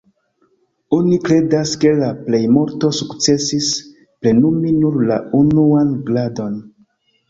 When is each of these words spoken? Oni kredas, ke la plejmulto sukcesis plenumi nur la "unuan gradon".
Oni 0.97 1.19
kredas, 1.27 1.73
ke 1.83 1.91
la 1.99 2.09
plejmulto 2.23 2.91
sukcesis 3.03 3.71
plenumi 4.25 4.77
nur 4.83 5.01
la 5.15 5.23
"unuan 5.45 5.97
gradon". 6.13 6.63